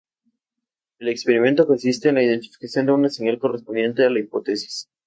[0.97, 4.89] El experimento consiste en la identificación de una señal correspondiente a la hipótesis.